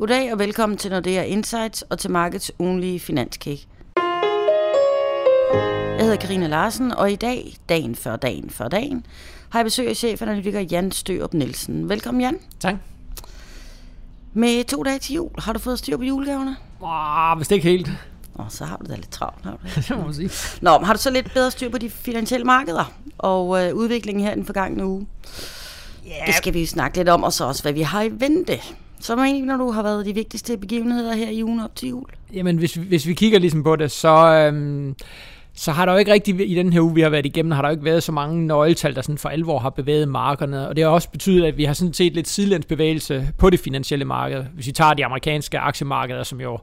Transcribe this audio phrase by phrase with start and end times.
[0.00, 3.66] Goddag og velkommen til Nordea Insights og til markets ugenlige finanskick.
[5.96, 9.06] Jeg hedder Karina Larsen, og i dag, dagen før dagen før dagen,
[9.50, 11.88] har jeg besøg af chefanalytiker Jan Størup Nielsen.
[11.88, 12.38] Velkommen Jan.
[12.60, 12.74] Tak.
[14.32, 16.56] Med to dage til jul, har du fået styr på julegaverne?
[16.84, 17.90] Ah, hvis det ikke helt.
[18.36, 19.88] Nå, så har du da lidt travlt, har du det?
[19.88, 20.30] det må man sige.
[20.62, 24.24] Nå, men har du så lidt bedre styr på de finansielle markeder og øh, udviklingen
[24.24, 25.06] her den forgangne uge?
[26.06, 26.26] Yeah.
[26.26, 28.60] Det skal vi snakke lidt om, og så også, hvad vi har i vente.
[29.00, 32.06] Så mener når du har været de vigtigste begivenheder her i ugen op til jul?
[32.32, 34.16] Jamen, hvis, hvis vi kigger ligesom på det, så...
[34.16, 34.94] Øhm
[35.54, 37.62] så har der jo ikke rigtig, i den her uge, vi har været igennem, har
[37.62, 40.68] der jo ikke været så mange nøgletal, der sådan for alvor har bevæget markederne.
[40.68, 44.04] Og det har også betydet, at vi har sådan set lidt sidelænsbevægelse på det finansielle
[44.04, 44.44] marked.
[44.54, 46.58] Hvis vi tager de amerikanske aktiemarkeder, som jo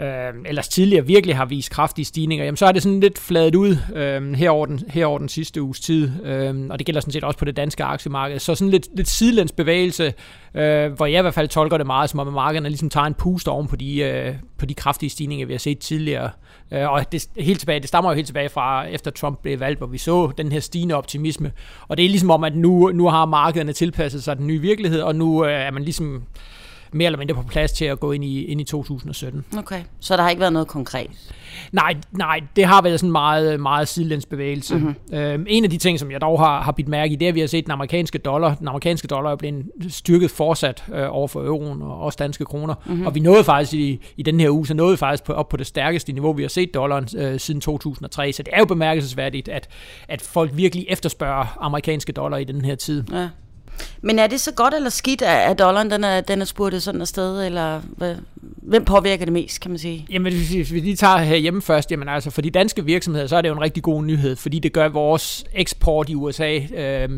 [0.00, 3.54] øh, ellers tidligere virkelig har vist kraftige stigninger, jamen så er det sådan lidt fladet
[3.54, 7.24] ud øh, herover, den, herover den sidste uges tid, øh, og det gælder sådan set
[7.24, 8.38] også på det danske aktiemarked.
[8.38, 10.14] Så sådan lidt, lidt sidelæns bevægelse,
[10.54, 13.06] øh, hvor jeg i hvert fald tolker det meget som om, at markederne ligesom tager
[13.06, 16.30] en pust oven på de, øh, på de kraftige stigninger, vi har set tidligere.
[16.72, 19.78] Øh, og det, helt tilbage, det stammer jo helt tilbage fra efter Trump blev valgt,
[19.78, 21.52] hvor vi så den her stigende optimisme.
[21.88, 25.00] Og det er ligesom om, at nu, nu har markederne tilpasset sig den nye virkelighed,
[25.00, 26.22] og nu øh, er man ligesom
[26.92, 29.44] mere eller mindre på plads til at gå ind i, ind i 2017.
[29.58, 31.10] Okay, så der har ikke været noget konkret?
[31.72, 34.76] Nej, nej, det har været sådan meget, meget sidelænsbevægelse.
[34.76, 35.16] Mm-hmm.
[35.18, 37.28] Øhm, en af de ting, som jeg dog har, har bidt mærke i, det er,
[37.28, 38.54] at vi har set den amerikanske dollar.
[38.54, 42.74] Den amerikanske dollar er blevet styrket fortsat øh, over for euroen og også danske kroner.
[42.86, 43.06] Mm-hmm.
[43.06, 45.48] Og vi nåede faktisk i, i den her uge, så nåede vi faktisk på, op
[45.48, 48.32] på det stærkeste niveau, vi har set dollaren øh, siden 2003.
[48.32, 49.68] Så det er jo bemærkelsesværdigt, at,
[50.08, 53.04] at folk virkelig efterspørger amerikanske dollar i den her tid.
[53.12, 53.28] Ja.
[54.02, 57.00] Men er det så godt eller skidt, at dollaren den er, den er spurgt sådan
[57.00, 58.14] afsted, eller hvad,
[58.62, 60.06] hvem påvirker det mest, kan man sige?
[60.10, 63.36] Jamen, hvis vi lige tager her hjemme først, jamen altså for de danske virksomheder, så
[63.36, 67.08] er det jo en rigtig god nyhed, fordi det gør vores eksport i USA øh,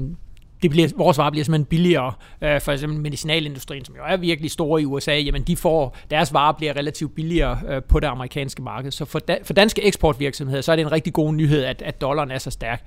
[0.63, 2.13] det bliver, vores varer bliver simpelthen billigere.
[2.43, 6.33] Øh, for eksempel medicinalindustrien, som jo er virkelig stor i USA, jamen de får, deres
[6.33, 8.91] varer bliver relativt billigere øh, på det amerikanske marked.
[8.91, 12.01] Så for, da, for danske eksportvirksomheder, så er det en rigtig god nyhed, at, at
[12.01, 12.87] dollaren er så stærk.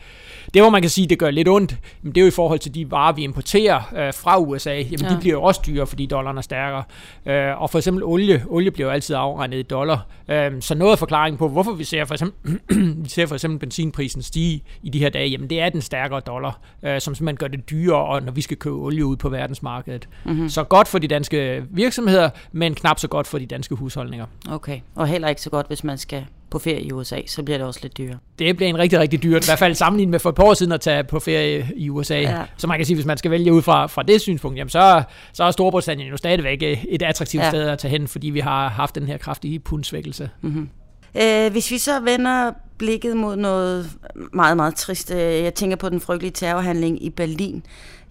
[0.54, 2.76] Det, hvor man kan sige, det gør lidt ondt, det er jo i forhold til
[2.76, 4.76] de varer, vi importerer øh, fra USA.
[4.76, 5.10] Jamen ja.
[5.10, 6.84] de bliver jo også dyrere, fordi dollaren er stærkere.
[7.26, 10.08] Øh, og for eksempel olie, olie bliver jo altid afregnet i dollar.
[10.28, 12.60] Øh, så noget af forklaringen på, hvorfor vi ser for eksempel,
[13.04, 16.20] vi ser for eksempel benzinprisen stige i de her dage, jamen det er den stærkere
[16.20, 19.30] dollar, øh, som simpelthen gør det dyrere, og når vi skal købe olie ud på
[19.30, 20.10] verdensmarkedet.
[20.26, 20.50] Mm-hmm.
[20.50, 24.26] Så godt for de danske virksomheder, men knap så godt for de danske husholdninger.
[24.50, 27.58] Okay, og heller ikke så godt, hvis man skal på ferie i USA, så bliver
[27.58, 28.18] det også lidt dyrere.
[28.40, 30.54] Det bliver en rigtig, rigtig dyrt, i hvert fald sammenlignet med for et par år
[30.54, 32.20] siden at tage på ferie i USA.
[32.20, 32.44] Ja.
[32.58, 35.04] Så man kan sige, hvis man skal vælge ud fra, fra det synspunkt, jamen så,
[35.34, 37.50] så er Storbritannien jo stadigvæk et attraktivt ja.
[37.50, 40.30] sted at tage hen, fordi vi har haft den her kraftige pundsvækkelse.
[40.42, 40.70] Mm-hmm.
[41.16, 42.52] Øh, hvis vi så vender
[42.82, 43.98] blikket mod noget
[44.34, 45.12] meget, meget trist.
[45.12, 47.64] Øh, jeg tænker på den frygtelige terrorhandling i Berlin.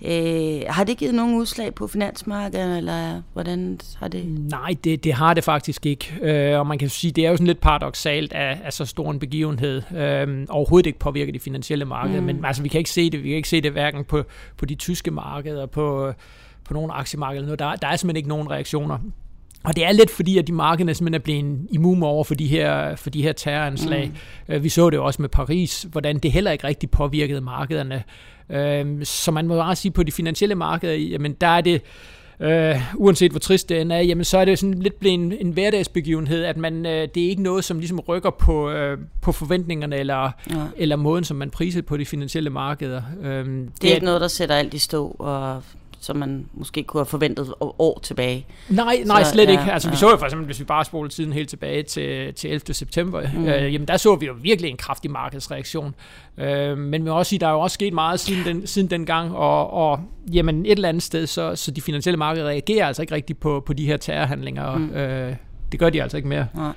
[0.04, 4.26] Øh, har det givet nogen udslag på finansmarkedet, eller hvordan har det?
[4.50, 6.19] Nej, det, det har det faktisk ikke.
[6.22, 9.10] Øh, og man kan sige, det er jo sådan lidt paradoxalt af, af så stor
[9.10, 9.82] en begivenhed.
[9.97, 12.26] Øh, overhovedet ikke påvirker de finansielle markeder, mm.
[12.26, 13.22] men altså, vi kan ikke se det.
[13.22, 14.22] Vi kan ikke se det hverken på,
[14.56, 16.12] på de tyske markeder, på,
[16.64, 17.56] på nogle aktiemarkeder.
[17.56, 18.98] Der, der er simpelthen ikke nogen reaktioner.
[19.65, 22.47] Og det er lidt fordi, at de markederne simpelthen er blevet immun over for de
[22.47, 24.12] her, for de her terroranslag.
[24.48, 24.54] Mm.
[24.54, 28.03] Øh, vi så det jo også med Paris, hvordan det heller ikke rigtig påvirkede markederne.
[28.50, 31.82] Øh, så man må bare sige, på de finansielle markeder, jamen der er det,
[32.44, 32.47] Uh,
[32.94, 36.44] uanset hvor trist det er, jamen så er det sådan lidt blevet en, en hverdagsbegivenhed,
[36.44, 40.31] at man, uh, det er ikke noget, som ligesom rykker på, uh, på forventningerne eller,
[40.50, 40.56] ja.
[40.77, 43.03] eller måden, som man priser på de finansielle markeder.
[43.19, 43.42] Uh, det, er
[43.81, 45.62] det er ikke noget, der sætter alt i stå og
[46.00, 48.46] som man måske kunne have forventet år tilbage.
[48.68, 49.72] Nej, nej, så, slet ja, ikke.
[49.72, 49.92] Altså, ja.
[49.92, 52.74] vi så jo for eksempel, hvis vi bare spoler tiden helt tilbage til, til 11.
[52.74, 53.44] september, mm.
[53.44, 55.94] øh, jamen der så vi jo virkelig en kraftig markedsreaktion.
[56.38, 58.90] Øh, men vi må også sige, der er jo også sket meget siden den, siden
[58.90, 60.00] den gang, og, og
[60.32, 63.62] jamen et eller andet sted, så, så de finansielle markeder reagerer altså ikke rigtigt på,
[63.66, 64.76] på de her terrorhandlinger.
[64.76, 64.90] Mm.
[64.90, 65.36] Øh,
[65.72, 66.46] det gør de altså ikke mere.
[66.54, 66.72] Nej.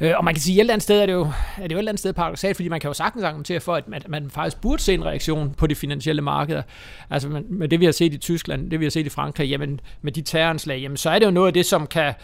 [0.00, 1.22] Øh, og man kan sige, at et eller andet sted er det jo,
[1.58, 3.74] er det jo et eller andet sted paradoxalt, fordi man kan jo sagtens argumentere for,
[3.74, 6.62] at man, man faktisk burde se en reaktion på de finansielle markeder.
[7.10, 9.80] Altså med det, vi har set i Tyskland, det vi har set i Frankrig, jamen
[10.02, 12.14] med de terroranslag, jamen så er det jo noget af det, som kan,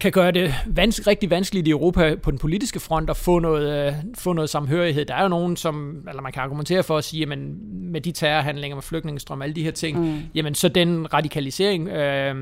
[0.00, 3.86] kan gøre det vans- rigtig vanskeligt i Europa på den politiske front at få noget,
[3.86, 5.04] øh, få noget samhørighed.
[5.04, 7.38] Der er jo nogen, som, eller man kan argumentere for at sige, at
[7.72, 10.18] med de terrorhandlinger, med flygtningestrøm, alle de her ting, mm.
[10.34, 12.34] jamen så den radikalisering øh,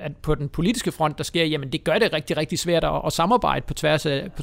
[0.00, 3.00] at på den politiske front, der sker, jamen det gør det rigtig, rigtig svært at,
[3.06, 4.42] at samarbejde på tværs af, på,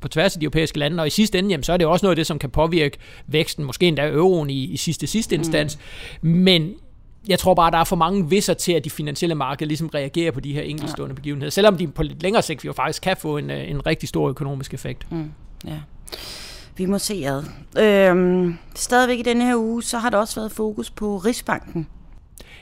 [0.00, 2.06] på tværs af de europæiske lande, og i sidste ende, jamen, så er det også
[2.06, 5.78] noget af det, som kan påvirke væksten, måske endda euroen i, i sidste, sidste instans.
[6.22, 6.30] Mm.
[6.30, 6.74] Men
[7.28, 10.30] jeg tror bare, der er for mange visser til, at de finansielle markeder ligesom reagerer
[10.30, 11.16] på de her enkeltstående ja.
[11.16, 14.08] begivenheder, selvom de på lidt længere sigt jo faktisk kan få en, øh, en rigtig
[14.08, 15.12] stor økonomisk effekt.
[15.12, 15.30] Mm.
[15.66, 15.78] Ja.
[16.76, 17.44] Vi må se ad.
[17.82, 21.86] Øhm, stadigvæk i denne her uge, så har der også været fokus på Rigsbanken.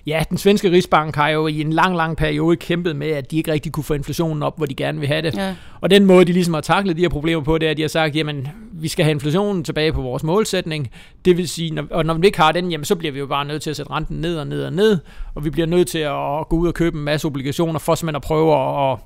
[0.07, 3.37] Ja, den svenske Rigsbank har jo i en lang, lang periode kæmpet med, at de
[3.37, 5.37] ikke rigtig kunne få inflationen op, hvor de gerne vil have det.
[5.37, 5.55] Ja.
[5.81, 7.83] Og den måde, de ligesom har taklet de her problemer på, det er, at de
[7.83, 10.91] har sagt, jamen, vi skal have inflationen tilbage på vores målsætning.
[11.25, 13.27] Det vil sige, når, og når vi ikke har den, jamen, så bliver vi jo
[13.27, 14.99] bare nødt til at sætte renten ned og ned og ned,
[15.35, 18.17] og vi bliver nødt til at gå ud og købe en masse obligationer, for simpelthen
[18.17, 18.99] at prøve at, at,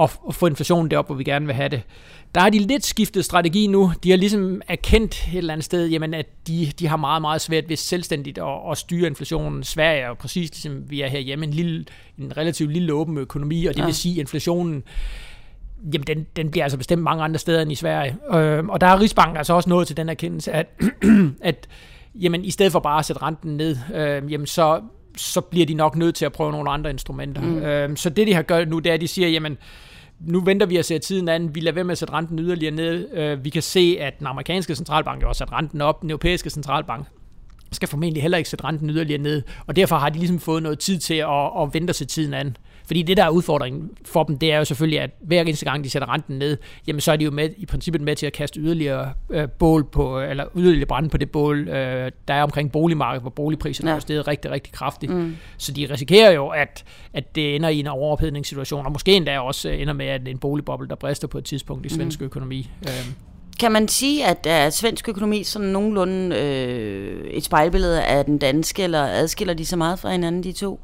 [0.00, 1.82] at, at få inflationen derop, hvor vi gerne vil have det.
[2.34, 3.92] Der har de lidt skiftet strategi nu.
[4.04, 7.40] De har ligesom erkendt et eller andet sted, jamen, at de, de har meget, meget
[7.40, 9.64] svært ved selvstændigt at, at styre inflationen.
[9.64, 11.84] Sverige er jo præcis ligesom vi er herhjemme, en, lille,
[12.18, 13.84] en relativt lille åben økonomi, og det ja.
[13.84, 14.82] vil sige, at inflationen
[15.92, 18.16] jamen den, den bliver altså bestemt mange andre steder end i Sverige.
[18.34, 20.66] Øh, og der er Rigsbanken altså også nået til den erkendelse, at,
[21.40, 21.68] at
[22.14, 24.80] jamen, i stedet for bare at sætte renten ned, øh, jamen så,
[25.16, 27.42] så bliver de nok nødt til at prøve nogle andre instrumenter.
[27.42, 27.58] Mm.
[27.58, 29.58] Øh, så det de har gjort nu, det er, at de siger, jamen
[30.20, 31.54] nu venter vi at se tiden an.
[31.54, 33.08] Vi lader være med at sætte renten yderligere ned.
[33.12, 36.02] Øh, vi kan se, at den amerikanske centralbank jo har sat renten op.
[36.02, 37.06] Den europæiske centralbank
[37.72, 39.42] skal formentlig heller ikke sætte renten yderligere ned.
[39.66, 42.56] Og derfor har de ligesom fået noget tid til at, at vente sig tiden an.
[42.92, 45.84] Fordi det, der er udfordringen for dem, det er jo selvfølgelig, at hver eneste gang,
[45.84, 46.56] de sætter renten ned,
[46.86, 49.84] jamen så er de jo med, i princippet med til at kaste yderligere øh, bål
[49.84, 53.96] på, eller yderligere brænde på det bål, øh, der er omkring boligmarkedet, hvor boligpriserne ja.
[53.96, 55.12] er steget rigtig, rigtig kraftigt.
[55.12, 55.36] Mm.
[55.58, 59.68] Så de risikerer jo, at, at det ender i en overophedningssituation, og måske endda også
[59.68, 62.26] ender med, at en boligboble, der brister på et tidspunkt i svensk mm.
[62.26, 62.70] økonomi.
[62.88, 63.12] Øh.
[63.60, 68.82] Kan man sige, at er svensk økonomi sådan nogenlunde øh, et spejlbillede af den danske,
[68.82, 70.80] eller adskiller de så meget fra hinanden, de to?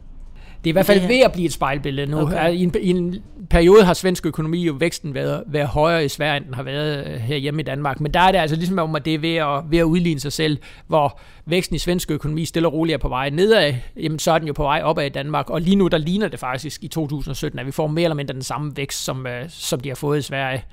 [0.65, 2.21] Det er i hvert fald ved at blive et spejlbillede nu.
[2.21, 2.53] Okay.
[2.53, 6.37] I, en, I en periode har svensk økonomi jo væksten været, været højere i Sverige,
[6.37, 8.01] end den har været øh, her hjemme i Danmark.
[8.01, 10.21] Men der er det altså ligesom om, at det er ved at, ved at udligne
[10.21, 14.19] sig selv, hvor væksten i svensk økonomi stille og roligt er på vej nedad, jamen
[14.19, 15.51] så er den jo på vej opad i Danmark.
[15.51, 18.35] Og lige nu, der ligner det faktisk i 2017, at vi får mere eller mindre
[18.35, 20.65] den samme vækst, som, øh, som de har fået i Sverige.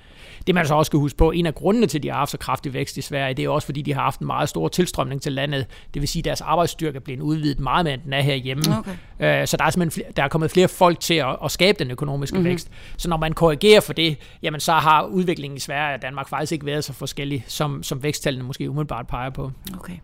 [0.47, 2.31] Det man så også skal huske på, en af grundene til, at de har haft
[2.31, 4.67] så kraftig vækst i Sverige, det er også fordi, de har haft en meget stor
[4.67, 5.65] tilstrømning til landet.
[5.93, 8.63] Det vil sige, at deres arbejdsstyrke er blevet udvidet meget mere, end den er herhjemme.
[8.79, 9.41] Okay.
[9.41, 11.79] Øh, så der er simpelthen flere, der er kommet flere folk til at, at skabe
[11.79, 12.49] den økonomiske mm-hmm.
[12.49, 12.71] vækst.
[12.97, 16.51] Så når man korrigerer for det, jamen så har udviklingen i Sverige og Danmark faktisk
[16.51, 19.51] ikke været så forskellig, som, som væksttallene måske umiddelbart peger på.
[19.77, 19.97] Okay.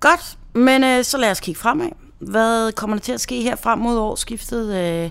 [0.00, 1.88] Godt, men øh, så lad os kigge fremad.
[2.18, 4.74] Hvad kommer der til at ske her frem mod årsskiftet?
[4.74, 5.10] Øh,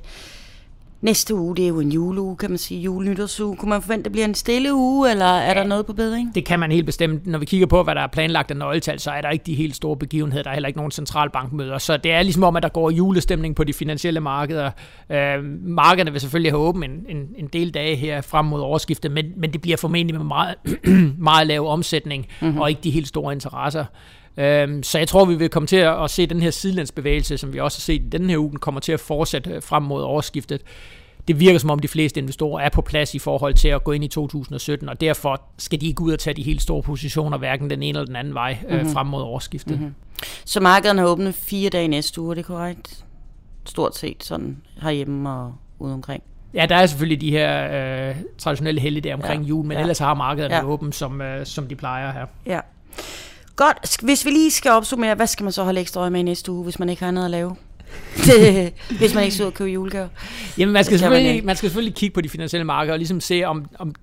[1.06, 3.58] Næste uge, det er jo en juleuge, kan man sige, julenytårsuge.
[3.58, 6.36] Kunne man forvente, at det bliver en stille uge, eller er der noget på bedring?
[6.36, 7.28] Det kan man helt bestemt.
[7.28, 9.54] Når vi kigger på, hvad der er planlagt af nøgletal, så er der ikke de
[9.54, 10.44] helt store begivenheder.
[10.44, 11.78] Der er heller ikke nogen centralbankmøder.
[11.78, 14.72] Så det er ligesom om, at der går julestemning på de finansielle markeder.
[15.10, 19.12] Øh, markederne vil selvfølgelig have åbent en, en, en del dage her frem mod årsskiftet,
[19.12, 20.56] men, men det bliver formentlig med meget,
[21.32, 22.60] meget lav omsætning, mm-hmm.
[22.60, 23.86] og ikke de helt store interesser.
[24.38, 27.60] Øhm, så jeg tror, vi vil komme til at se den her sidelandsbevægelse, som vi
[27.60, 30.62] også har set i den her uge, kommer til at fortsætte øh, frem mod årsskiftet.
[31.28, 33.92] Det virker som om de fleste investorer er på plads i forhold til at gå
[33.92, 37.38] ind i 2017, og derfor skal de ikke ud og tage de helt store positioner,
[37.38, 38.90] hverken den ene eller den anden vej mm-hmm.
[38.90, 39.80] frem mod årsskiftet.
[39.80, 39.96] Mm-hmm.
[40.46, 43.06] Så markederne er åbne fire dage næste uge, er det korrekt?
[43.66, 46.24] Stort set sådan herhjemme og ude omkring.
[46.54, 49.82] Ja, der er selvfølgelig de her øh, traditionelle helligdage omkring ja, jul, men ja.
[49.82, 50.66] ellers har markederne ja.
[50.66, 52.26] åbent, som, øh, som de plejer her.
[52.46, 52.60] Ja.
[53.56, 53.98] Godt.
[54.02, 56.52] Hvis vi lige skal opsummere, hvad skal man så holde ekstra øje med i næste
[56.52, 57.56] uge, hvis man ikke har noget at lave?
[59.00, 60.08] hvis man ikke skal ud og købe julegaver.
[60.58, 63.22] Jamen, man skal, selvfølgelig, man, man skal selvfølgelig kigge på de finansielle markeder og ligesom
[63.22, 63.96] se, om, om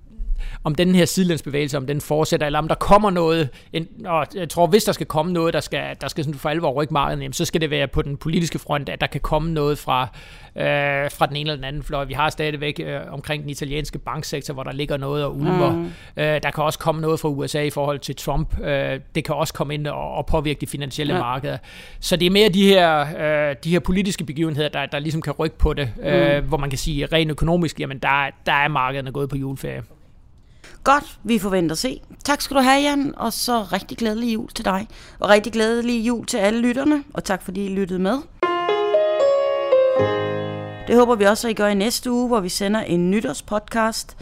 [0.65, 4.49] om den her sidelandsbevægelse, om den fortsætter, eller om der kommer noget, en, og jeg
[4.49, 7.37] tror, hvis der skal komme noget, der skal, der skal sådan for alvor rykke markedet,
[7.37, 10.03] så skal det være på den politiske front, at der kan komme noget fra,
[10.57, 12.05] øh, fra den ene eller den anden fløj.
[12.05, 15.73] Vi har stadigvæk øh, omkring den italienske banksektor, hvor der ligger noget og ulver.
[15.73, 15.85] Mm.
[16.17, 18.61] Øh, der kan også komme noget fra USA i forhold til Trump.
[18.61, 21.21] Øh, det kan også komme ind og, og påvirke de finansielle ja.
[21.21, 21.59] markeder.
[22.01, 25.33] Så det er mere de her, øh, de her politiske begivenheder, der, der ligesom kan
[25.33, 26.49] rykke på det, øh, mm.
[26.49, 29.83] hvor man kan sige, rent økonomisk, jamen der, der er markederne gået på juleferie.
[30.85, 32.01] Godt, vi forventer at se.
[32.25, 34.89] Tak skal du have, Jan, og så rigtig glædelig jul til dig.
[35.19, 38.19] Og rigtig glædelig jul til alle lytterne, og tak fordi I lyttede med.
[40.87, 44.17] Det håber vi også, at I gør i næste uge, hvor vi sender en nytårspodcast,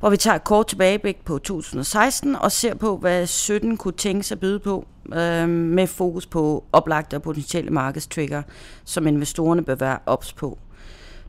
[0.00, 4.22] hvor vi tager et kort tilbageblik på 2016 og ser på, hvad 17 kunne tænke
[4.22, 8.42] sig at byde på, øh, med fokus på oplagte og potentielle markedstrigger,
[8.84, 10.58] som investorerne bør være ops på.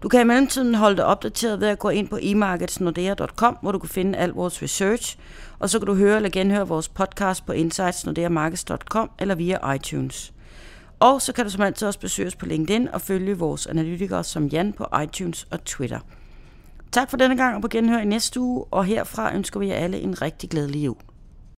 [0.04, 3.80] Du kan i mellemtiden holde dig opdateret ved at gå ind på emarketsnordea.com, hvor du
[3.80, 5.18] kan finde al vores research,
[5.60, 10.34] og så kan du høre eller genhøre vores podcast på insightsnordeamarkets.com eller via iTunes.
[11.00, 14.24] Og så kan du som altid også besøge os på LinkedIn og følge vores analytikere
[14.24, 16.00] som Jan på iTunes og Twitter.
[16.92, 19.76] Tak for denne gang og på genhør i næste uge, og herfra ønsker vi jer
[19.76, 21.09] alle en rigtig glædelig jul.